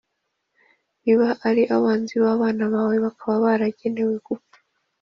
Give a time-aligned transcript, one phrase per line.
[1.03, 4.57] Niba abari abanzi b’abana bawe, bakaba baragenewe gupfa,